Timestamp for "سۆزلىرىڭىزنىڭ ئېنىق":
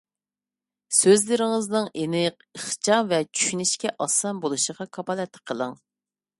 0.99-2.41